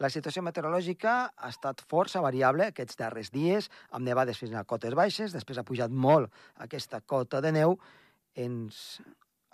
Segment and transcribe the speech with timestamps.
[0.00, 4.96] La situació meteorològica ha estat força variable aquests darrers dies, amb nevades fins a cotes
[4.96, 7.76] baixes, després ha pujat molt aquesta cota de neu,
[8.32, 9.00] ens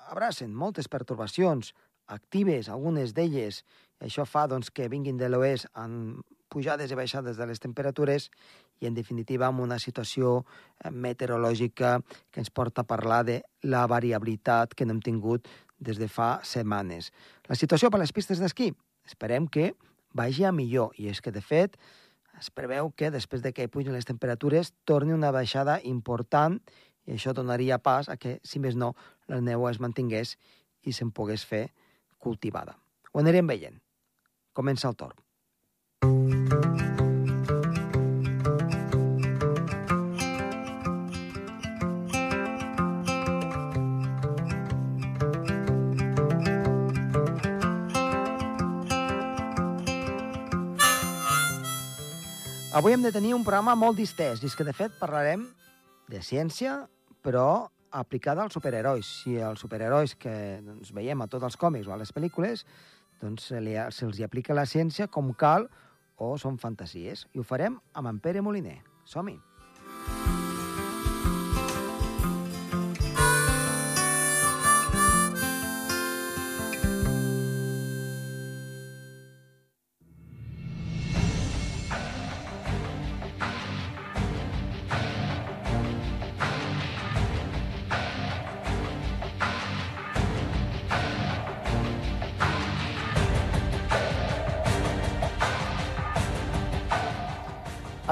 [0.06, 1.72] abracen moltes pertorbacions
[2.06, 3.64] actives, algunes d'elles,
[3.98, 6.22] això fa doncs, que vinguin de l'oest amb
[6.52, 8.28] pujades i baixades de les temperatures
[8.78, 11.96] i, en definitiva, amb una situació eh, meteorològica
[12.30, 16.36] que ens porta a parlar de la variabilitat que no hem tingut des de fa
[16.44, 17.10] setmanes.
[17.50, 18.70] La situació per les pistes d'esquí?
[19.06, 19.72] Esperem que
[20.16, 20.96] vagi a millor.
[20.96, 21.76] I és que, de fet,
[22.40, 26.58] es preveu que després de que pugen les temperatures torni una baixada important
[27.06, 28.94] i això donaria pas a que, si més no,
[29.30, 30.36] la neu es mantingués
[30.82, 31.68] i se'n pogués fer
[32.18, 32.76] cultivada.
[33.12, 33.78] Ho anirem veient.
[34.56, 36.85] Comença el torn.
[52.76, 55.46] Avui hem de tenir un programa molt distès, i és que, de fet, parlarem
[56.12, 56.74] de ciència,
[57.24, 59.14] però aplicada als superherois.
[59.22, 62.66] Si els superherois que doncs, veiem a tots els còmics o a les pel·lícules
[63.22, 65.70] doncs, se'ls se, se hi aplica la ciència com cal
[66.20, 67.24] o són fantasies.
[67.32, 68.82] I ho farem amb en Pere Moliner.
[69.08, 69.38] Som-hi!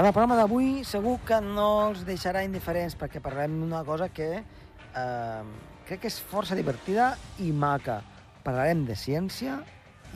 [0.09, 5.43] El programa d'avui segur que no els deixarà indiferents perquè parlem d'una cosa que eh,
[5.87, 7.13] crec que és força divertida
[7.45, 8.01] i maca.
[8.45, 9.61] Parlarem de ciència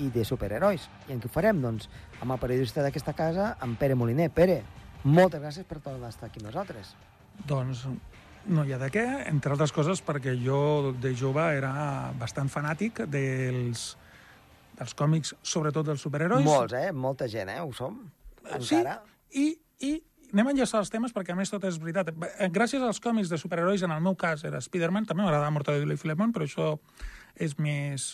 [0.03, 0.89] i de superherois.
[1.09, 1.62] I en què ho farem?
[1.62, 1.86] Doncs
[2.19, 4.28] amb el periodista d'aquesta casa, en Pere Moliner.
[4.34, 4.59] Pere,
[5.05, 6.92] moltes gràcies per tornar a estar aquí amb nosaltres.
[7.47, 7.84] Doncs
[8.48, 13.04] no hi ha de què, entre altres coses perquè jo de jove era bastant fanàtic
[13.06, 13.93] dels,
[14.78, 16.44] dels còmics, sobretot dels superherois.
[16.47, 16.91] Molts, eh?
[16.93, 17.62] Molta gent, eh?
[17.62, 18.03] Ho som,
[18.44, 18.98] encara.
[19.31, 19.48] Sí, i
[19.84, 19.99] i
[20.33, 22.11] anem a enllaçar els temes perquè, a més, tot és veritat.
[22.53, 26.00] Gràcies als còmics de superherois, en el meu cas era Spider-Man, també m'agrada Mortadelo i
[26.00, 26.75] Filemon, però això
[27.41, 28.11] és més,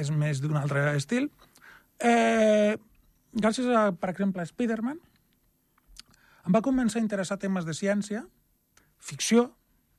[0.00, 1.28] és més d'un altre estil.
[2.00, 2.76] Eh,
[3.36, 5.00] gràcies a, per exemple, a Spider-Man,
[6.46, 8.24] em va començar a interessar temes de ciència,
[8.98, 9.50] ficció,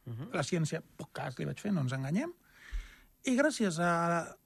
[0.08, 0.34] uh -huh.
[0.34, 2.34] la ciència, poc cas li vaig fer, no ens enganyem,
[3.26, 4.38] i gràcies a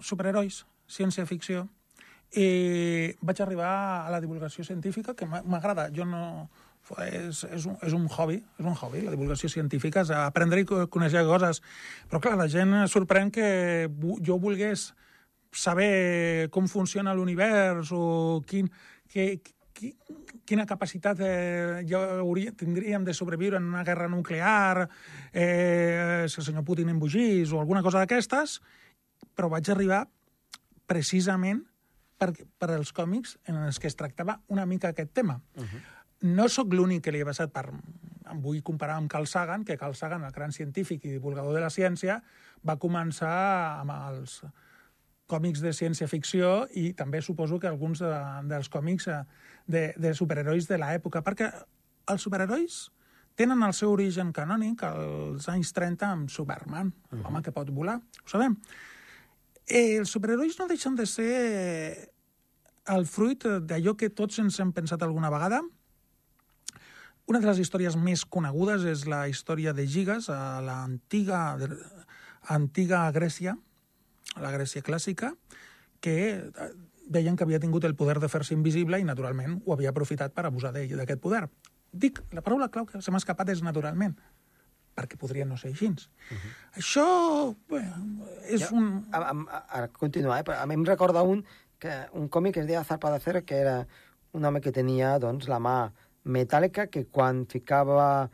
[0.00, 1.68] superherois, ciència-ficció,
[2.38, 3.70] i vaig arribar
[4.06, 5.90] a la divulgació científica, que m'agrada.
[5.94, 6.48] Jo no...
[7.06, 10.66] És, és, un, és un hobby, és un hobby, la divulgació científica, és aprendre i
[10.66, 11.60] conèixer coses.
[12.10, 13.46] Però, clar, la gent sorprèn que
[14.26, 14.88] jo volgués
[15.52, 18.72] saber com funciona l'univers o quin,
[19.12, 19.40] que,
[19.76, 19.92] qui,
[20.48, 24.88] quina capacitat eh, ja hauria, tindríem de sobreviure en una guerra nuclear,
[25.32, 28.60] eh, si el senyor Putin embogís o alguna cosa d'aquestes,
[29.34, 30.04] però vaig arribar
[30.90, 31.62] precisament
[32.20, 35.40] per, per als còmics en els que es tractava una mica aquest tema.
[35.56, 35.82] Uh -huh.
[36.20, 37.70] No sóc l'únic que li he passat per...
[38.30, 41.60] Em vull comparar amb Carl Sagan, que Carl Sagan, el gran científic i divulgador de
[41.60, 42.22] la ciència,
[42.62, 44.44] va començar amb els
[45.26, 48.12] còmics de ciència-ficció i també suposo que alguns de,
[48.44, 49.24] dels còmics eh,
[49.66, 51.50] de, de superherois de l'època, perquè
[52.06, 52.90] els superherois
[53.34, 57.22] tenen el seu origen canònic als anys 30 amb Superman, uh -huh.
[57.22, 58.56] l'home que pot volar, ho sabem.
[59.70, 62.10] Eh, els superherois no deixen de ser
[62.90, 65.60] el fruit d'allò que tots ens hem pensat alguna vegada.
[67.30, 71.44] Una de les històries més conegudes és la història de Gigas a l'antiga
[72.50, 73.54] antiga Grècia,
[74.34, 75.36] a la Grècia clàssica,
[76.02, 76.16] que
[77.06, 80.48] deien que havia tingut el poder de fer-se invisible i, naturalment, ho havia aprofitat per
[80.48, 81.44] abusar d'aquest poder.
[81.92, 84.16] Dic, la paraula clau que se m'ha escapat és naturalment
[85.00, 85.88] perquè podria no ser així.
[85.88, 86.52] Uh -huh.
[86.76, 87.06] Això
[87.70, 87.82] bé,
[88.48, 89.06] és jo, un...
[89.12, 90.52] A, a, a continuar, eh?
[90.52, 91.44] a mi em recorda un,
[91.78, 93.86] que, un còmic que es deia Zarpa de Cero, que era
[94.32, 95.92] un home que tenia doncs, la mà
[96.24, 98.30] metàl·lica que quan ficava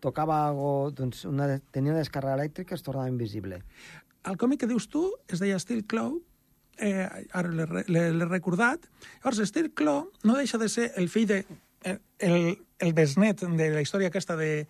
[0.00, 3.62] tocava algo, doncs una, tenia una descàrrega elèctrica es tornava invisible.
[4.24, 6.18] El còmic que dius tu es deia Steel Claw,
[6.80, 8.88] eh, ara l'he recordat.
[9.20, 11.44] Llavors, Steel Claw no deixa de ser el fill de...
[11.82, 14.66] El, el, el besnet de la història aquesta de,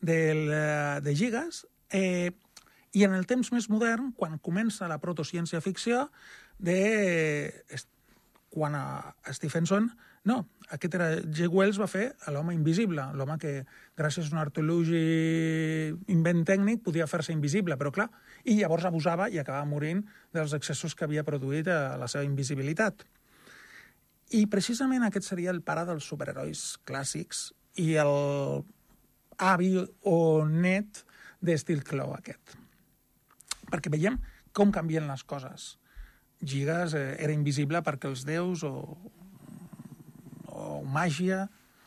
[0.00, 2.32] del, eh, de Gigas, eh,
[2.92, 6.08] i en el temps més modern, quan comença la protociència-ficció,
[6.58, 6.78] de...
[8.50, 8.86] quan a
[9.32, 9.90] Stephenson...
[10.28, 11.06] No, aquest era...
[11.32, 11.46] G.
[11.48, 13.52] Wells va fer l'home invisible, l'home que,
[13.96, 18.10] gràcies a un artologi invent tècnic, podia fer-se invisible, però clar,
[18.44, 20.02] i llavors abusava i acabava morint
[20.36, 23.06] dels excessos que havia produït a la seva invisibilitat.
[24.36, 27.48] I precisament aquest seria el pare dels superherois clàssics
[27.80, 28.12] i el
[29.40, 29.72] avi
[30.04, 31.04] o net
[31.40, 32.56] de Steel Claw aquest.
[33.70, 34.18] Perquè veiem
[34.52, 35.76] com canvien les coses.
[36.40, 38.74] Gigas eh, era invisible perquè els déus o,
[40.52, 41.46] o màgia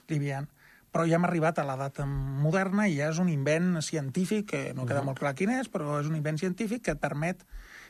[0.09, 0.49] li havien...
[0.93, 4.83] Però ja hem arribat a l'edat moderna i ja és un invent científic, que no
[4.85, 7.41] queda molt clar quin és, però és un invent científic que et permet...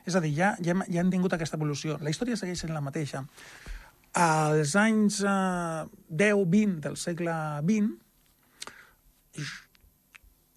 [0.07, 1.98] És a dir, ja, ja, hem, ja hem tingut aquesta evolució.
[2.00, 3.25] La història segueix sent la mateixa.
[4.16, 5.83] Als anys eh,
[6.16, 7.36] 10-20 del segle
[7.68, 7.92] XX,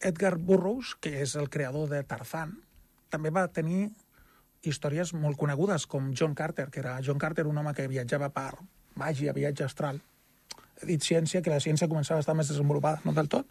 [0.00, 2.52] Edgar Burroughs, que és el creador de Tarzan,
[3.10, 3.88] també va tenir
[4.66, 8.52] històries molt conegudes, com John Carter, que era John Carter, un home que viatjava per
[8.98, 10.00] màgia, viatge astral.
[10.82, 13.48] He dit ciència, que la ciència començava a estar més desenvolupada, no del tot.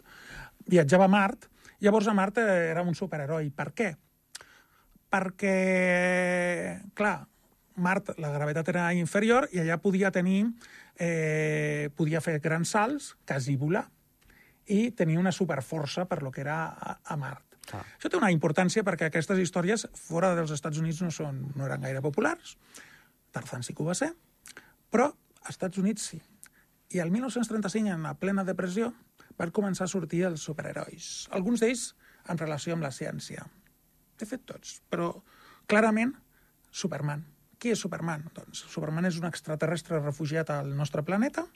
[0.70, 1.48] Viatjava a Mart,
[1.80, 3.50] llavors a Mart eh, era un superheroi.
[3.50, 3.90] Per què?
[5.10, 5.56] Perquè,
[6.98, 7.16] clar,
[7.82, 10.46] Mart, la gravetat era inferior i allà podia tenir,
[10.98, 13.86] eh, podia fer grans salts, quasi volar,
[14.66, 17.58] i tenir una superforça per lo que era a, a Mart.
[17.74, 17.82] Ah.
[17.96, 21.82] Això té una importància perquè aquestes històries fora dels Estats Units no, són, no eren
[21.82, 22.56] gaire populars.
[23.34, 24.12] Tarzan sí que ho va ser,
[24.90, 26.20] però als Estats Units sí.
[26.94, 28.92] I el 1935, en la plena depressió,
[29.36, 31.26] van començar a sortir els superherois.
[31.34, 31.88] Alguns d'ells
[32.30, 33.44] en relació amb la ciència.
[34.16, 34.78] De fet, tots.
[34.90, 35.10] Però,
[35.68, 36.14] clarament,
[36.70, 37.24] Superman.
[37.58, 38.26] Qui és Superman?
[38.36, 41.46] Doncs Superman és un extraterrestre refugiat al nostre planeta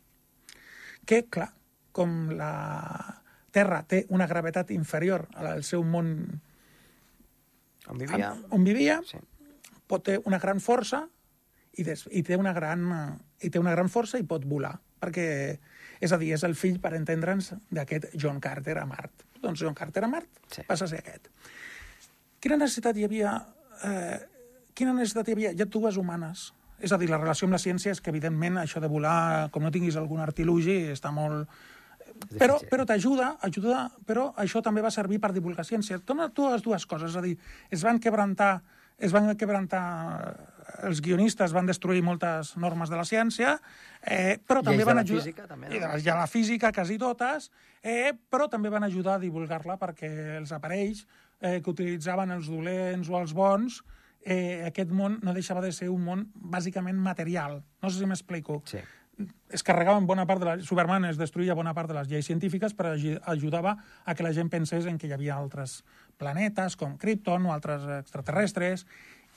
[1.06, 1.50] que, clar,
[1.92, 6.40] com la Terra té una gravetat inferior al seu món
[7.90, 8.34] On vivia?
[8.50, 9.18] on vivia, Sí.
[9.86, 11.08] pot ter una gran força
[11.74, 14.76] i, des, i, té una gran, i té una gran força i pot volar.
[15.00, 15.58] Perquè,
[16.00, 19.24] és a dir, és el fill, per entendre'ns, d'aquest John Carter a Mart.
[19.40, 20.62] Doncs John Carter a Mart Sí.
[20.68, 21.28] passa a ser aquest.
[22.40, 23.34] Quina necessitat hi havia...
[23.84, 24.18] Eh,
[24.74, 25.52] quina necessitat hi havia?
[25.52, 26.52] Hi ha dues humanes.
[26.80, 29.62] És a dir, la relació amb la ciència és que, evidentment, això de volar, com
[29.62, 31.48] no tinguis algun artilugi, està molt...
[32.38, 36.00] Però, però t'ajuda, ajuda, però això també va servir per divulgar ciència.
[36.06, 37.36] Dona dues, dues coses, és a dir,
[37.70, 38.60] es van quebrantar,
[38.98, 39.84] es van quebrantar
[40.86, 43.56] els guionistes van destruir moltes normes de la ciència,
[44.02, 45.24] eh, però també van ajudar...
[45.24, 45.74] física, també, no?
[45.74, 47.50] I de la física, quasi totes,
[47.82, 51.06] eh, però també van ajudar a divulgar-la perquè els aparells
[51.40, 53.80] eh, que utilitzaven els dolents o els bons,
[54.22, 57.60] eh, aquest món no deixava de ser un món bàsicament material.
[57.82, 58.82] No sé si m'explico Sí.
[59.50, 60.56] Es carregaven bona part de la...
[60.64, 62.94] Superman es destruïa bona part de les lleis científiques, però
[63.32, 65.80] ajudava a que la gent pensés en que hi havia altres
[66.20, 68.86] planetes, com Krypton o altres extraterrestres,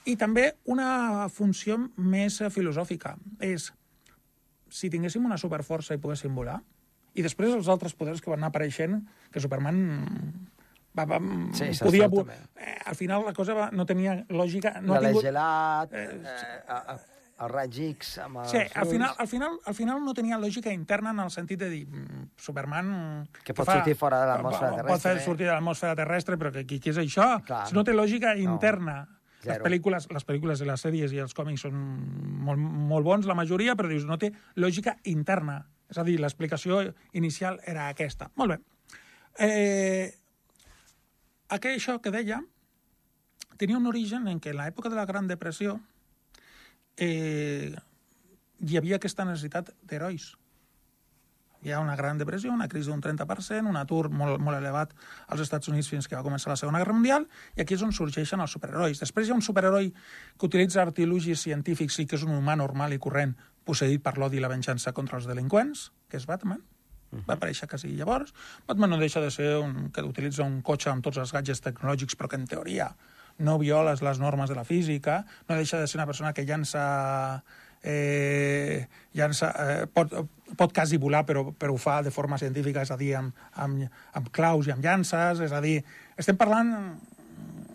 [0.06, 3.16] i també una funció més filosòfica.
[3.40, 3.72] És,
[4.74, 6.60] si tinguéssim una superforça i poguéssim volar,
[7.14, 9.00] i després els altres poders que van anar apareixent,
[9.32, 9.84] que Superman
[10.98, 11.20] va, va,
[11.58, 12.10] Sí, podia...
[12.58, 14.80] Eh, al final la cosa va, no tenia lògica.
[14.82, 15.26] No ha tingut...
[15.26, 16.98] gelat, Eh, eh,
[17.42, 20.72] el raig X amb els Sí, al final, al, final, al final no tenia lògica
[20.74, 22.94] interna en el sentit de dir mm, Superman...
[23.44, 25.16] Que pot sortir fora de l'atmosfera Pot terrestre.
[25.18, 27.28] fer sortir de l'atmosfera terrestre, però què, què és això?
[27.48, 27.66] Clar.
[27.70, 29.02] Si no té lògica interna.
[29.44, 29.66] Les Zero.
[29.66, 31.76] pel·lícules, les pel·lícules i les sèries i els còmics són
[32.48, 32.62] molt,
[32.94, 35.58] molt bons, la majoria, però dius, no té lògica interna.
[35.92, 36.80] És a dir, l'explicació
[37.12, 38.30] inicial era aquesta.
[38.40, 38.62] Molt bé.
[39.44, 40.14] Eh,
[41.50, 42.40] això que deia
[43.58, 45.80] tenia un origen en què en l'època de la Gran Depressió
[46.98, 47.74] eh,
[48.64, 50.34] hi havia aquesta necessitat d'herois.
[51.64, 54.92] Hi ha una gran depressió, una crisi d'un 30%, un atur molt, molt elevat
[55.32, 57.96] als Estats Units fins que va començar la Segona Guerra Mundial, i aquí és on
[57.96, 59.00] sorgeixen els superherois.
[59.00, 62.92] Després hi ha un superheroi que utilitza artilugis científics i que és un humà normal
[62.92, 66.60] i corrent, posseït per l'odi i la venjança contra els delinqüents, que és Batman.
[67.30, 68.34] Va aparèixer quasi llavors.
[68.68, 72.18] Batman no deixa de ser un que utilitza un cotxe amb tots els gadgets tecnològics,
[72.20, 72.90] però que en teoria
[73.40, 77.44] no violes les normes de la física, no deixa de ser una persona que llança
[77.84, 80.14] eh, llança, eh, pot,
[80.56, 83.90] pot quasi volar, però, però ho fa de forma científica, és a dir, amb, amb,
[84.14, 85.82] amb claus i amb llances, és a dir,
[86.18, 86.72] estem parlant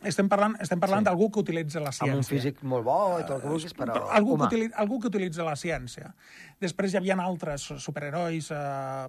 [0.08, 1.08] estem parlant, estem parlant Sí.
[1.10, 2.12] d'algú que utilitza la ciència.
[2.14, 4.46] amb un físic molt bo i tot el que vulguis, però, Però algú, que humà.
[4.46, 6.14] utili, algú que utilitza la ciència.
[6.60, 9.08] Després hi havia altres superherois, eh,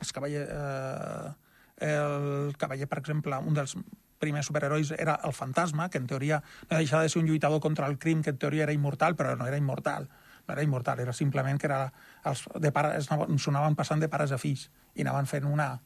[0.00, 1.32] els cavaller, eh,
[1.80, 3.76] el cavaller, per exemple, un dels
[4.18, 7.86] primers superherois era el fantasma, que en teoria no deixava de ser un lluitador contra
[7.86, 10.08] el crim, que en teoria era immortal, però no era immortal.
[10.46, 11.92] No era immortal, era simplement que era
[12.24, 15.44] els de pare, es anaven- s'ho anaven passant de pares a fills i anaven fent
[15.44, 15.80] una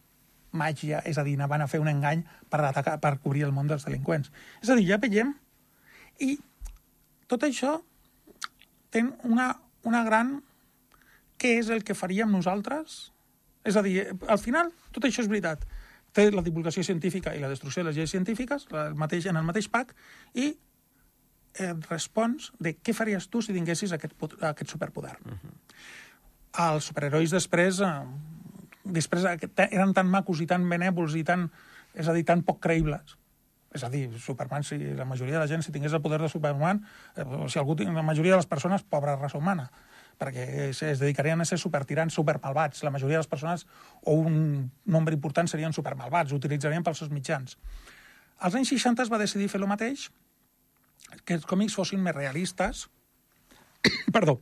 [0.53, 3.67] màgia, és a dir, anaven a fer un engany per, atacar, per cobrir el món
[3.67, 4.31] dels delinqüents.
[4.63, 5.35] És a dir, ja veiem
[6.21, 6.39] i
[7.27, 7.81] tot això
[8.91, 10.41] té una, una gran...
[11.43, 13.11] Què és el que faríem nosaltres?
[13.67, 15.65] És a dir, al final, tot això és veritat.
[16.13, 19.47] Té la divulgació científica i la destrucció de les lleis científiques el mateix, en el
[19.49, 19.95] mateix pack
[20.35, 25.17] i eh, respons de què faries tu si tinguessis aquest, aquest superpoder.
[25.25, 25.57] Uh -huh.
[26.75, 28.05] els superherois després, eh,
[28.85, 29.25] després
[29.57, 31.51] eren tan macos i tan benèvols i tan,
[31.95, 33.17] és a dir, tan poc creïbles.
[33.73, 36.29] És a dir, Superman, si la majoria de la gent, si tingués el poder de
[36.29, 36.85] Superman,
[37.17, 39.71] eh, si algú, la majoria de les persones, pobra raça humana,
[40.23, 42.85] perquè es, es dedicarien a ser supertirants, supermalvats.
[42.87, 43.67] La majoria de les persones,
[44.07, 47.59] o un nombre important, serien supermalvats, utilitzarien pels seus mitjans.
[48.39, 50.09] Als anys 60 es va decidir fer el mateix,
[51.27, 52.87] que els còmics fossin més realistes,
[54.17, 54.39] perdó,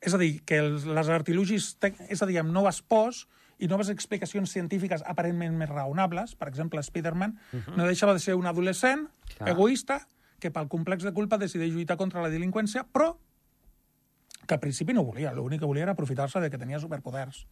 [0.00, 1.74] és a dir, que els, les artilugis,
[2.08, 3.26] és a dir, amb noves pors
[3.60, 7.76] i noves explicacions científiques aparentment més raonables, per exemple, Spider-Man, uh -huh.
[7.76, 9.50] no deixava de ser un adolescent Clar.
[9.50, 10.06] egoista
[10.40, 13.16] que pel complex de culpa decideix lluitar contra la delinqüència, però
[14.46, 17.46] que al principi no volia, l'únic que volia era aprofitar-se de que tenia superpoders.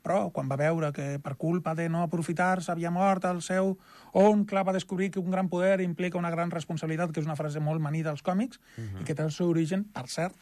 [0.00, 3.74] Però quan va veure que per culpa de no aprofitar-se havia mort el seu
[4.16, 7.60] oncle, va descobrir que un gran poder implica una gran responsabilitat, que és una frase
[7.60, 9.00] molt manida als còmics, uh -huh.
[9.02, 10.36] i que té el seu origen, per cert,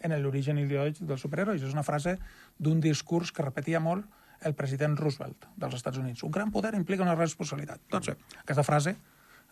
[0.00, 1.62] en l'origen ideològic dels superherois.
[1.62, 2.18] És una frase
[2.58, 4.06] d'un discurs que repetia molt
[4.40, 6.22] el president Roosevelt dels Estats Units.
[6.22, 7.80] Un gran poder implica una responsabilitat.
[7.90, 8.96] Doncs bé, aquesta frase,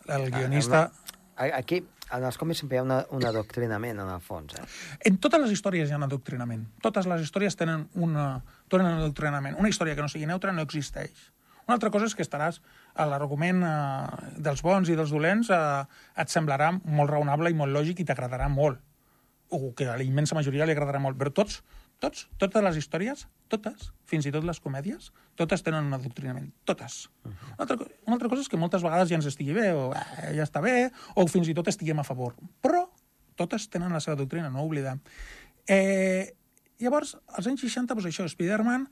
[0.07, 0.91] el ah, guionista...
[1.35, 1.81] Aquí,
[2.15, 4.55] en els còmics sempre hi ha una, un adoctrinament, en el fons.
[4.55, 4.65] Eh?
[5.09, 6.63] En totes les històries hi ha un adoctrinament.
[6.83, 8.27] Totes les històries tenen, una,
[8.71, 9.57] tenen un adoctrinament.
[9.59, 11.29] Una història que no sigui neutra no existeix.
[11.65, 12.61] Una altra cosa és que estaràs
[12.93, 15.61] a l'argument eh, dels bons i dels dolents eh,
[16.21, 18.79] et semblarà molt raonable i molt lògic i t'agradarà molt.
[19.49, 21.17] O que a la immensa majoria li agradarà molt.
[21.17, 21.63] Però tots
[22.03, 27.09] tots, totes les històries, totes, fins i tot les comèdies, totes tenen un adoctrinament, totes.
[27.23, 27.53] Uh -huh.
[27.53, 30.35] una, altra, una altra cosa és que moltes vegades ja ens estigui bé, o eh,
[30.35, 32.35] ja està bé, o fins i tot estiguem a favor.
[32.61, 32.89] Però
[33.35, 34.99] totes tenen la seva doctrina, no oblidem.
[35.67, 36.35] Eh,
[36.79, 38.87] llavors, als anys 60, doncs això, Spider-Man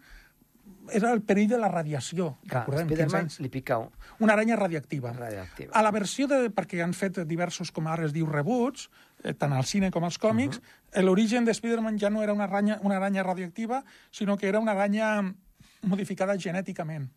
[0.91, 2.37] era el perill de la radiació.
[2.47, 3.89] Clar, Spider-Man li pica un...
[4.19, 5.13] Una aranya radiactiva.
[5.13, 5.71] radiactiva.
[5.73, 6.49] A la versió de...
[6.51, 8.89] perquè han fet diversos, com ara es diu, rebuts,
[9.39, 11.03] tant al cine com als còmics, uh -huh.
[11.03, 14.71] l'origen de Spider-Man ja no era una aranya, una aranya radioactiva, sinó que era una
[14.71, 15.35] aranya
[15.81, 17.09] modificada genèticament.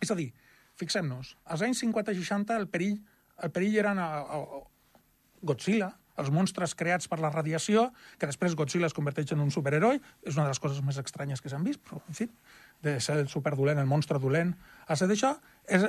[0.00, 0.32] És a dir,
[0.74, 3.04] fixem-nos, als anys 50 i 60 el perill,
[3.42, 4.62] el perill eren a, a, a
[5.42, 10.00] Godzilla, els monstres creats per la radiació, que després Godzilla es converteix en un superheroi,
[10.22, 12.28] és una de les coses més estranyes que s'han vist, però, en fi,
[12.82, 14.54] de ser el superdolent, el monstre dolent,
[14.86, 15.34] a ser d'això,
[15.66, 15.86] és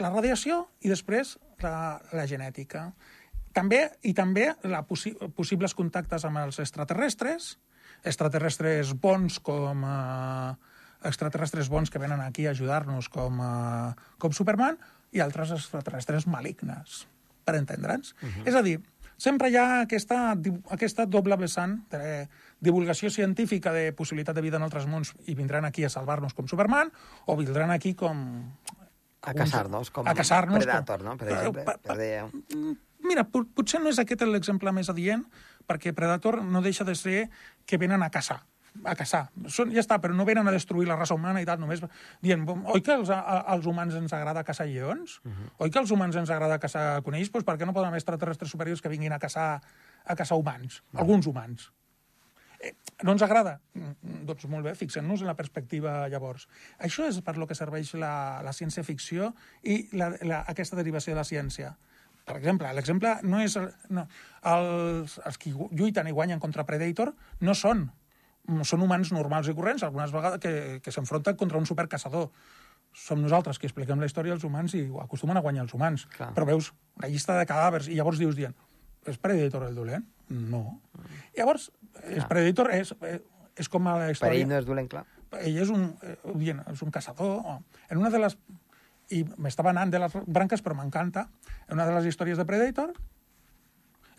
[0.00, 2.90] la radiació i després la, la genètica.
[3.56, 7.56] També, i també la possi possibles contactes amb els extraterrestres,
[8.06, 10.52] extraterrestres bons com eh,
[11.10, 14.78] extraterrestres bons que venen aquí a ajudar-nos com, eh, com Superman
[15.10, 17.06] i altres extraterrestres malignes,
[17.44, 18.14] per entendre'ns.
[18.22, 18.48] Uh -huh.
[18.48, 18.80] És a dir,
[19.16, 20.36] sempre hi ha aquesta,
[20.70, 22.28] aquesta doble vessant de
[22.60, 26.46] divulgació científica de possibilitat de vida en altres mons i vindran aquí a salvar-nos com
[26.46, 26.92] Superman
[27.26, 28.54] o vindran aquí com...
[29.22, 31.06] A caçar-nos, com a caçar Predator, com...
[31.06, 31.16] no?
[31.18, 35.24] Per exemple, per, per, per, Mira, potser no és aquest l'exemple més adient,
[35.66, 37.28] perquè Predator no deixa de ser
[37.66, 38.42] que venen a caçar
[38.84, 39.24] a caçar.
[39.50, 41.82] Són, ja està, però no venen a destruir la raça humana i tal, només
[42.22, 45.18] dient, oi que als, als humans ens agrada caçar lleons?
[45.24, 45.50] Uh -huh.
[45.66, 47.30] Oi que als humans ens agrada caçar conills?
[47.32, 49.60] Doncs per què no poden haver extraterrestres superiors que vinguin a caçar,
[50.04, 50.80] a caçar humans?
[50.80, 51.00] Uh -huh.
[51.00, 51.72] Alguns humans.
[52.60, 53.60] Eh, no ens agrada?
[53.72, 56.48] Mm, doncs molt bé, fixem-nos en la perspectiva llavors.
[56.78, 61.16] Això és per lo que serveix la, la ciència-ficció i la, la, aquesta derivació de
[61.16, 61.76] la ciència.
[62.30, 63.56] Per exemple, l'exemple no és...
[63.92, 64.06] No,
[64.50, 67.12] els, els que lluiten i guanyen contra Predator
[67.44, 67.88] no són
[68.66, 72.30] són humans normals i corrents, algunes vegades que, que s'enfronten contra un supercaçador.
[72.96, 76.08] Som nosaltres qui expliquem la història als humans i acostumen a guanyar els humans.
[76.16, 76.32] Clar.
[76.34, 78.56] Però veus una llista de cadàvers i llavors dius dient
[79.08, 80.04] és Predator el dolent?
[80.28, 80.80] No.
[80.96, 81.20] Mm.
[81.38, 81.70] Llavors,
[82.04, 82.92] és Predator és,
[83.56, 84.34] és com a la història...
[84.34, 85.04] Per ell no és dolent, clar.
[85.40, 87.38] Ell és un, eh, dient, és un caçador.
[87.88, 88.36] En una de les
[89.10, 91.26] i m'estava anant de les branques, però m'encanta.
[91.68, 92.94] En una de les històries de Predator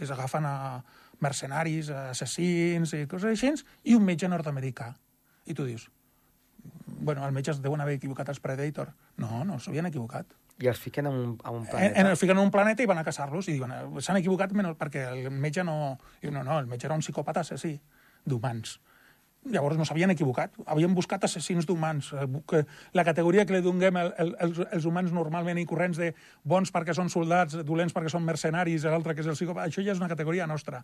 [0.01, 0.81] es agafen a
[1.21, 3.53] mercenaris, a assassins i coses així,
[3.85, 4.89] i un metge nord-americà.
[5.45, 5.87] I tu dius,
[7.01, 8.93] bueno, els metges deuen haver equivocat els Predator.
[9.21, 10.37] No, no, s'havien equivocat.
[10.61, 11.87] I els fiquen en un, en un planeta.
[11.87, 14.53] En, en, els fiquen en un planeta i van a caçar-los i diuen, s'han equivocat
[14.57, 15.97] menys perquè el metge no...
[16.21, 17.73] Diu, no, no, el metge era un psicòpata assassí
[18.25, 18.77] d'humans.
[19.49, 20.53] Llavors no s'havien equivocat.
[20.69, 22.11] Havien buscat assassins d'humans.
[22.13, 26.11] Eh, la categoria que li donem el, el, els, els humans normalment i corrents de
[26.45, 29.95] bons perquè són soldats, dolents perquè són mercenaris, l'altre que és el psicòpata, això ja
[29.95, 30.83] és una categoria nostra.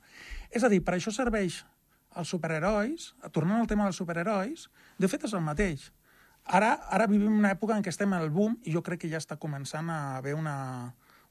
[0.50, 1.62] És a dir, per això serveix
[2.18, 4.66] els superherois, tornant al tema dels superherois,
[4.98, 5.92] de fet és el mateix.
[6.48, 9.22] Ara, ara vivim una època en què estem al boom i jo crec que ja
[9.22, 10.58] està començant a haver una,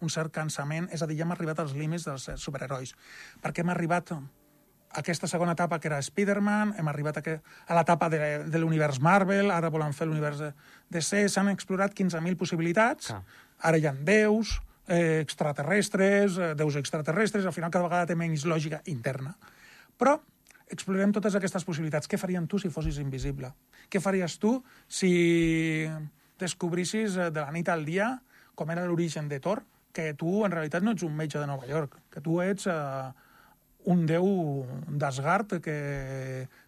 [0.05, 2.93] un cert cansament, és a dir, ja hem arribat als límits dels superherois,
[3.43, 4.13] perquè hem arribat
[4.97, 9.01] aquesta segona etapa que era Spider-Man, hem arribat a, que, a l'etapa de, de l'univers
[9.05, 10.53] Marvel, ara volen fer l'univers de
[10.97, 13.21] DC, s'han explorat 15.000 possibilitats, ah.
[13.69, 14.57] ara hi ha déus,
[14.89, 19.37] eh, extraterrestres, eh, déus extraterrestres, al final cada vegada té menys lògica interna.
[20.01, 20.17] Però
[20.73, 22.09] explorem totes aquestes possibilitats.
[22.11, 23.53] Què farien tu si fossis invisible?
[23.93, 24.57] Què faries tu
[24.89, 25.87] si
[26.41, 28.15] descobrissis eh, de la nit al dia
[28.57, 29.63] com era l'origen de Thor,
[29.93, 33.13] que tu en realitat no ets un metge de Nova York, que tu ets eh,
[33.87, 34.27] un déu
[34.89, 35.77] d'Asgard que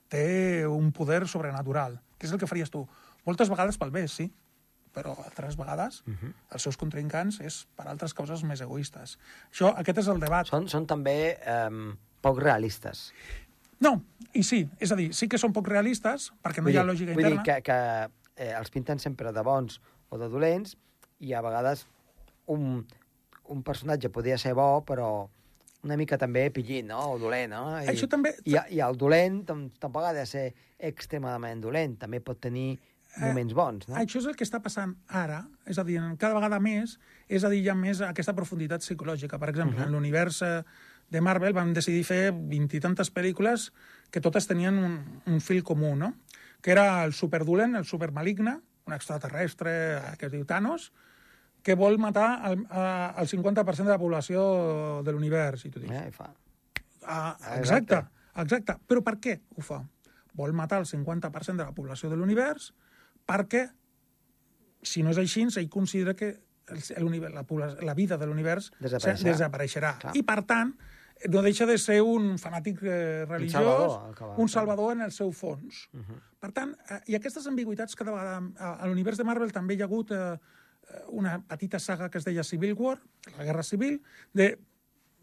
[0.09, 1.99] té un poder sobrenatural.
[2.19, 2.85] Què és el que faries tu?
[3.27, 4.29] Moltes vegades pel bé, sí,
[4.95, 6.33] però altres vegades uh -huh.
[6.55, 9.19] els seus contrincants és per altres causes més egoistes.
[9.53, 10.47] Això, aquest és el debat.
[10.47, 13.13] Són, són també eh, poc realistes.
[13.81, 14.69] No, i sí.
[14.79, 17.25] És a dir, sí que són poc realistes, perquè no vull hi ha lògica vull
[17.25, 17.43] interna.
[17.43, 20.77] Vull dir que, que eh, els pinten sempre de bons o de dolents,
[21.19, 21.87] i a vegades
[22.47, 22.87] un,
[23.45, 25.29] un personatge podria ser bo, però
[25.87, 27.01] una mica també pillint, no?
[27.15, 27.65] O dolent, no?
[27.79, 28.35] I, Això també...
[28.45, 32.79] I, I el dolent tampoc ha de ser extremadament dolent, també pot tenir
[33.19, 33.97] moments bons, no?
[33.97, 37.45] Eh, això és el que està passant ara, és a dir, cada vegada més, és
[37.45, 39.39] a dir, hi ha més aquesta profunditat psicològica.
[39.39, 39.87] Per exemple, uh -huh.
[39.87, 40.63] en l'univers eh,
[41.11, 43.73] de Marvel van decidir fer vint i tantes pel·lícules
[44.11, 46.15] que totes tenien un, un fil comú, no?
[46.61, 50.93] Que era el superdolent, el supermaligne, un extraterrestre que es diu Thanos,
[51.69, 54.43] que vol matar el, el 50% de la població
[55.05, 55.67] de l'univers.
[55.69, 55.93] I tu dius...
[55.93, 56.31] Eh, fa.
[57.05, 58.01] Ah, exacte,
[58.41, 58.79] exacte.
[58.89, 59.83] Però per què ho fa?
[60.39, 62.71] Vol matar el 50% de la població de l'univers
[63.29, 63.67] perquè,
[64.81, 67.45] si no és així, ell considera que la,
[67.85, 69.29] la vida de l'univers desapareixerà.
[69.29, 69.93] desapareixerà.
[70.01, 70.17] Clar.
[70.17, 70.73] I, per tant,
[71.29, 75.33] no deixa de ser un fanàtic eh, religiós, un salvador, un salvador en el seu
[75.37, 75.89] fons.
[75.93, 76.23] Uh -huh.
[76.41, 78.41] Per tant, eh, i aquestes ambigüitats cada vegada...
[78.81, 80.39] A l'univers de Marvel també hi ha hagut eh,
[81.09, 82.99] una petita saga que es deia Civil War,
[83.37, 84.01] la Guerra Civil,
[84.33, 84.57] de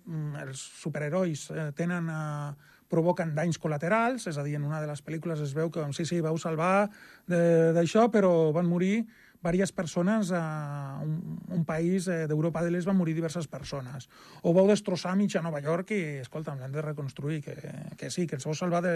[0.05, 2.09] mm, els superherois eh, tenen...
[2.09, 5.83] Eh, provoquen danys col·laterals, és a dir, en una de les pel·lícules es veu que
[5.97, 6.87] sí, sí, vau salvar
[7.25, 9.07] d'això, però van morir
[9.45, 14.07] diverses persones a un, un país eh, d'Europa de l'Est van morir diverses persones.
[14.41, 17.55] O vau destrossar mitja Nova York i, escolta, l'hem de reconstruir, que,
[17.99, 18.95] que sí, que ens vau salvar de,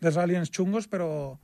[0.00, 1.36] dels aliens xungos, però,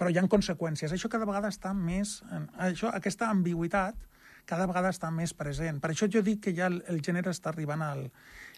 [0.00, 0.94] però hi ha conseqüències.
[0.94, 2.22] Això cada vegada està més...
[2.56, 4.08] Això, aquesta ambigüitat
[4.48, 5.78] cada vegada està més present.
[5.82, 8.06] Per això jo dic que ja el, el gènere està arribant al...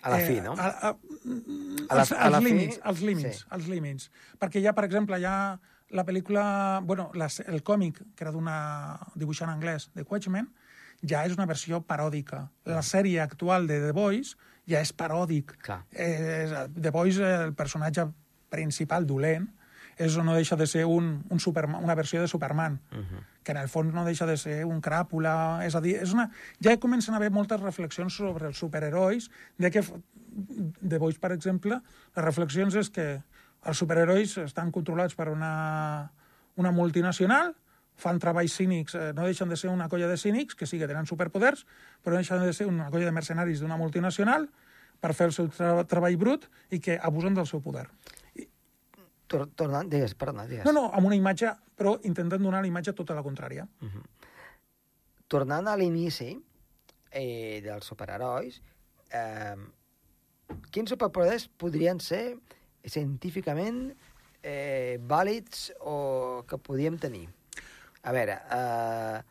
[0.01, 0.55] A la fi, no?
[0.57, 3.49] A, a, a la, als, a la als fi, límits, als límits, sí.
[3.57, 4.07] als límits.
[4.41, 5.35] Perquè ja, per exemple, ja
[5.91, 6.45] la pel·lícula...
[6.87, 8.57] Bueno, la, el còmic, que era d'una
[9.19, 10.49] dibuixant anglès, de Watchmen,
[11.03, 12.47] ja és una versió paròdica.
[12.71, 14.37] La sèrie actual de The Boys
[14.71, 15.57] ja és paròdic.
[15.67, 15.83] Clar.
[15.91, 18.07] Eh, The Boys, el personatge
[18.51, 19.51] principal dolent,
[19.97, 23.25] és o no deixa de ser un, un Superman, una versió de Superman, uh -huh.
[23.43, 25.65] que en el fons no deixa de ser un cràpula...
[25.67, 26.31] És a dir, és una...
[26.61, 29.83] ja comencen a haver moltes reflexions sobre els superherois, de que,
[30.81, 31.81] de Boys, per exemple,
[32.17, 33.23] les reflexions és que
[33.65, 36.13] els superherois estan controlats per una,
[36.57, 37.55] una multinacional,
[38.01, 40.89] fan treballs cínics, eh, no deixen de ser una colla de cínics, que sí que
[40.89, 41.67] tenen superpoders,
[42.03, 44.49] però no deixen de ser una colla de mercenaris d'una multinacional
[45.01, 47.87] per fer el seu tra treball brut i que abusen del seu poder.
[49.31, 50.67] Tor tornant, digues, perdona, digues.
[50.67, 53.67] No, no, amb una imatge, però intentant donar la imatge tota la contrària.
[53.81, 54.03] Uh -huh.
[55.31, 56.33] Tornant a l'inici
[57.13, 58.61] eh, dels superherois,
[59.13, 59.57] eh,
[60.71, 62.39] quins superpoders podrien ser
[62.85, 63.93] científicament
[64.43, 67.29] eh, vàlids o que podíem tenir?
[68.03, 69.23] A veure, eh,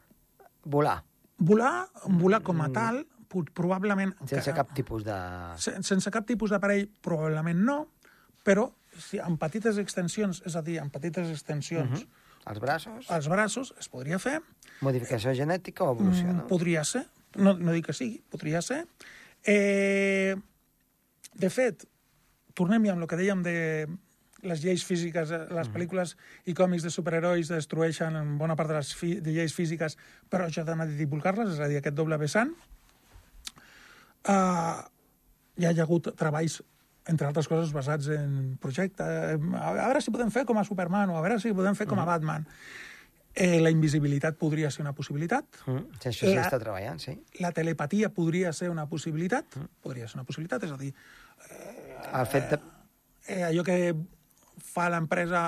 [0.63, 1.03] volar.
[1.38, 3.05] Volar, volar com a tal,
[3.53, 4.13] probablement...
[4.27, 5.15] Sense cap tipus de...
[5.57, 7.79] Sense cap tipus d'aparell, probablement no,
[8.43, 12.02] però si en petites extensions, és a dir, en petites extensions...
[12.02, 12.25] Uh -huh.
[12.49, 13.10] Els braços?
[13.12, 14.39] Els braços es podria fer.
[14.82, 16.47] Modificació genètica o evolució, no?
[16.47, 17.06] Podria ser.
[17.36, 18.88] No, no dic que sigui, podria ser.
[19.45, 20.36] Eh,
[21.34, 21.86] de fet,
[22.54, 23.88] tornem ja amb el que dèiem de
[24.41, 26.15] les lleis físiques, les pel·lícules
[26.47, 29.97] i còmics de superherois destrueixen bona part de les fi de lleis físiques,
[30.32, 32.54] però això d'anar a divulgar-les, és a dir, aquest doble vessant.
[34.23, 34.80] Uh,
[35.60, 36.62] ja hi ha hagut treballs
[37.07, 41.17] entre altres coses basats en projectes, a veure si podem fer com a Superman o
[41.17, 42.45] a veure si podem fer com a Batman.
[43.39, 45.62] Eh, la invisibilitat podria ser una possibilitat.
[45.65, 45.99] Mm.
[46.01, 47.13] Sí, això sí la, està treballant, sí.
[47.39, 49.55] La telepatia podria ser una possibilitat.
[49.55, 49.69] Mm.
[49.85, 50.91] Podria ser una possibilitat, és a dir...
[51.47, 52.59] Eh, el fet de...
[53.29, 53.77] Eh, allò que
[54.65, 55.43] fa l'empresa,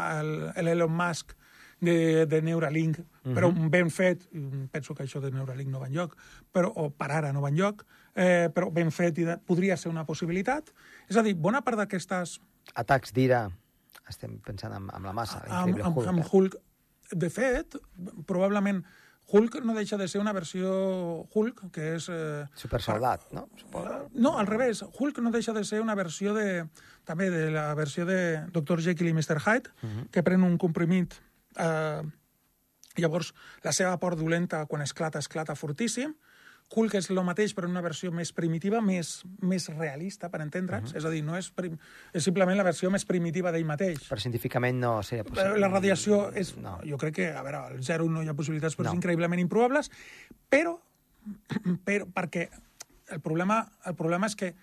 [0.61, 1.35] l'Elon Musk,
[1.81, 3.33] de, de Neuralink, uh -huh.
[3.33, 4.29] però ben fet,
[4.71, 6.15] penso que això de Neuralink no va enlloc,
[6.53, 7.83] però, o per ara no va enlloc,
[8.15, 10.71] eh, però ben fet i de, podria ser una possibilitat.
[11.09, 12.39] És a dir, bona part d'aquestes...
[12.77, 13.45] Atacs d'ira,
[14.09, 16.09] estem pensant en, en la massa, amb, amb, Hulk.
[16.13, 16.27] Amb eh?
[16.31, 16.59] Hulk.
[17.11, 17.75] De fet,
[18.27, 18.83] probablement
[19.31, 20.69] Hulk no deixa de ser una versió
[21.33, 22.07] Hulk, que és...
[22.11, 23.47] Eh, Supersoldat, no?
[23.59, 23.97] Suposo.
[24.13, 24.83] No, al revés.
[24.83, 26.65] Hulk no deixa de ser una versió de...
[27.07, 28.79] també de la versió de Dr.
[28.83, 29.39] Jekyll i Mr.
[29.39, 30.07] Hyde, uh -huh.
[30.11, 31.15] que pren un comprimit
[31.57, 32.03] Eh,
[32.95, 36.15] llavors, la seva por dolenta, quan esclata, esclata fortíssim.
[36.71, 39.11] Hulk és el mateix, però en una versió més primitiva, més,
[39.43, 40.91] més realista, per entendre'ns.
[40.91, 40.97] Uh -huh.
[40.97, 41.77] És a dir, no és, prim...
[42.13, 44.07] és simplement la versió més primitiva d'ell mateix.
[44.09, 45.59] Però científicament no seria possible.
[45.59, 46.55] La radiació és...
[46.57, 46.79] No.
[46.83, 48.91] Jo crec que, a veure, al zero no hi ha possibilitats, però no.
[48.91, 49.91] és increïblement improbables,
[50.49, 50.79] però,
[51.83, 52.49] però perquè
[53.09, 54.55] el problema, el problema és que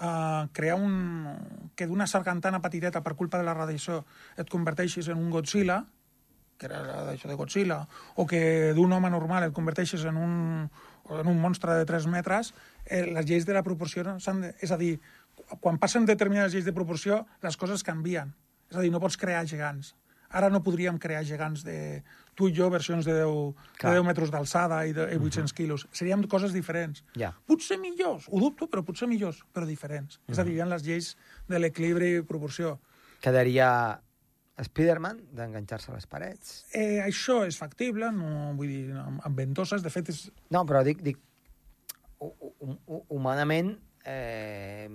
[0.00, 1.70] uh, crear un...
[1.74, 4.04] que d'una sargantana petiteta per culpa de la radiació
[4.36, 5.84] et converteixis en un Godzilla,
[6.58, 7.80] que era això de Godzilla,
[8.16, 10.34] o que d'un home normal et converteixes en un,
[11.10, 12.54] en un monstre de 3 metres,
[12.86, 14.54] eh, les lleis de la proporció s'han de...
[14.60, 14.98] És a dir,
[15.60, 18.32] quan passen determinades lleis de proporció, les coses canvien.
[18.70, 19.94] És a dir, no pots crear gegants.
[20.34, 22.02] Ara no podríem crear gegants de
[22.34, 23.92] tu i jo, versions de 10, Clar.
[23.92, 25.54] de 10 metres d'alçada i de 800 uh -huh.
[25.54, 25.86] quilos.
[25.92, 27.04] Serien coses diferents.
[27.14, 27.32] Ja.
[27.46, 30.16] Potser millors, ho dubto, però potser millors, però diferents.
[30.16, 30.32] Uh -huh.
[30.32, 31.16] És a dir, hi ha les lleis
[31.48, 32.80] de l'equilibri i proporció.
[33.20, 34.00] Quedaria
[34.62, 36.60] Spiderman d'enganxar-se a les parets.
[36.70, 40.28] Eh, això és factible, no vull dir amb, ventoses, de fet és...
[40.54, 41.18] No, però dic, dic
[43.10, 43.74] humanament
[44.06, 44.86] eh,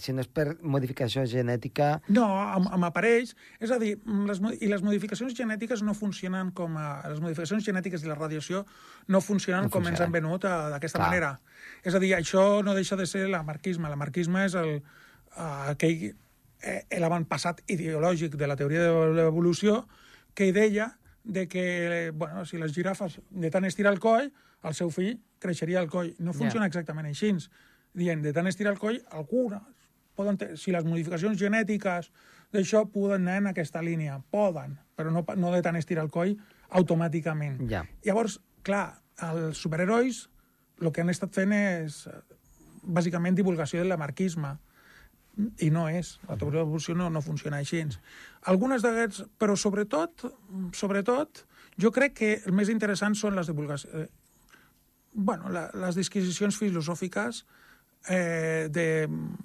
[0.00, 1.90] si no és per modificació genètica...
[2.10, 3.34] No, amb, amb aparells.
[3.62, 3.92] És a dir,
[4.26, 6.88] les, i les modificacions genètiques no funcionen com a...
[7.12, 8.64] Les modificacions genètiques i la radiació
[9.12, 11.36] no funcionen no com ens han venut d'aquesta manera.
[11.84, 13.90] És a dir, això no deixa de ser l'amarquisme.
[13.92, 14.80] L'amarquisme és el,
[15.36, 16.10] uh, aquell
[16.62, 19.84] eh, l'avantpassat ideològic de la teoria de l'evolució
[20.34, 20.92] que deia
[21.24, 24.30] de que bueno, si les girafes de tant estirar el coll,
[24.64, 26.14] el seu fill creixeria el coll.
[26.18, 26.72] No funciona yeah.
[26.72, 27.34] exactament així.
[27.96, 29.62] Dient, de tant estirar el coll, algunes
[30.14, 32.10] poden si les modificacions genètiques
[32.52, 36.34] d'això poden anar en aquesta línia, poden, però no, no de tant estirar el coll
[36.76, 37.62] automàticament.
[37.70, 37.84] Ja.
[38.06, 40.26] Llavors, clar, els superherois
[40.80, 42.02] el que han estat fent és
[42.82, 44.54] bàsicament divulgació de l'amarquisme
[45.58, 46.16] i no és.
[46.28, 47.82] La teoria de l'evolució no, no funciona així.
[48.50, 50.26] Algunes d'aquests, però sobretot,
[50.76, 51.44] sobretot,
[51.80, 53.94] jo crec que el més interessant són les divulgacions...
[53.94, 54.08] Eh,
[55.12, 57.44] bueno, la, les disquisicions filosòfiques
[58.08, 58.86] eh, de...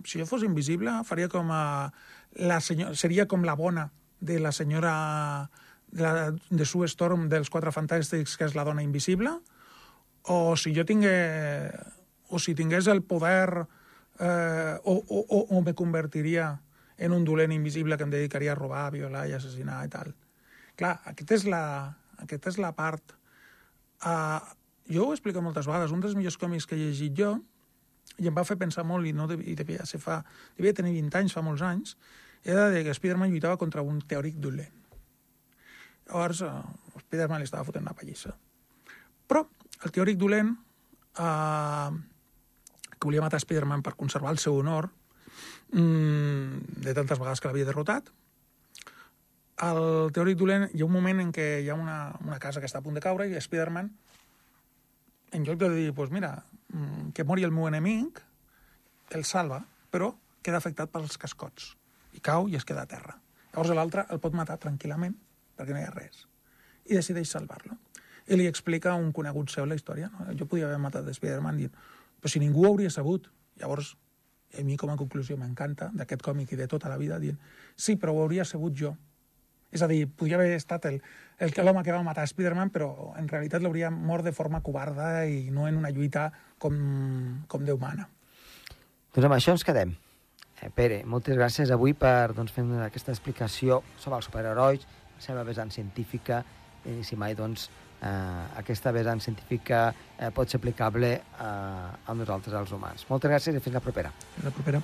[0.05, 1.91] Si jo fos invisible, faria com a...
[2.35, 3.87] La senyor, seria com la bona
[4.19, 5.49] de la senyora
[5.87, 9.37] de, la, de Sue Storm dels Quatre Fantàstics, que és la dona invisible,
[10.27, 11.71] o si jo tingués...
[12.27, 13.67] o si tingués el poder
[14.19, 16.61] eh, o, o, o, o me convertiria
[16.97, 20.13] en un dolent invisible que em dedicaria a robar, a violar i assassinar i tal.
[20.79, 21.63] Clar, aquesta és la,
[22.23, 23.15] aquesta és la part...
[24.05, 24.39] Uh,
[24.91, 25.91] jo ho he explicat moltes vegades.
[25.95, 27.31] Un dels millors còmics que he llegit jo
[28.21, 30.19] i em va fer pensar molt, i, no i devia, ser fa,
[30.59, 31.95] devia tenir 20 anys, fa molts anys,
[32.45, 34.83] era de que Spiderman lluitava contra un teòric dolent.
[36.05, 38.35] Llavors, uh, Spiderman li estava fotent una pallissa.
[39.25, 39.41] Però
[39.81, 40.53] el teòric dolent,
[41.17, 41.89] uh,
[42.99, 44.89] que volia matar Spiderman per conservar el seu honor,
[45.71, 48.09] mm, de tantes vegades que l'havia derrotat,
[49.65, 52.67] el teòric dolent, hi ha un moment en què hi ha una, una casa que
[52.67, 53.91] està a punt de caure i Spiderman,
[55.31, 56.43] en lloc de dir, pues mira,
[56.75, 58.19] Mm, que mori el meu enemic,
[59.15, 60.11] el salva, però
[60.43, 61.75] queda afectat pels cascots.
[62.17, 63.15] I cau i es queda a terra.
[63.53, 65.15] Llavors l'altre el pot matar tranquil·lament,
[65.55, 66.25] perquè no hi ha res.
[66.91, 67.77] I decideix salvar-lo.
[68.27, 70.09] I li explica un conegut seu la història.
[70.11, 70.25] No?
[70.35, 71.77] Jo podia haver matat Spider-Man dient,
[72.25, 73.27] però si ningú ho hauria sabut.
[73.61, 73.91] Llavors,
[74.57, 77.37] a mi com a conclusió m'encanta d'aquest còmic i de tota la vida dient,
[77.77, 78.95] sí, però ho hauria sabut jo.
[79.69, 83.91] És a dir, podria haver estat l'home que va matar Spider-Man, però en realitat l'hauria
[83.93, 86.73] mort de forma covarda i no en una lluita com,
[87.45, 88.09] com Déu mana.
[89.13, 89.93] Doncs amb això ens quedem.
[90.63, 95.45] Eh, Pere, moltes gràcies avui per doncs, fer aquesta explicació sobre els superherois, la seva
[95.45, 96.41] vessant científica,
[96.89, 97.69] i si mai doncs,
[98.05, 103.09] eh, aquesta vessant científica eh, pot ser aplicable eh, a nosaltres, els humans.
[103.09, 104.13] Moltes gràcies i fins la propera.
[104.35, 104.83] Fins la propera.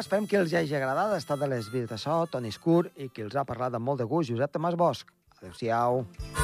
[0.00, 1.14] Esperem que els hagi agradat.
[1.14, 3.86] Ha estat de les vides de so, Toni Escur, i qui els ha parlat amb
[3.86, 5.08] molt de gust, Josep Tomàs Bosch.
[5.40, 6.04] Adéu-siau.
[6.04, 6.39] Adéu-siau.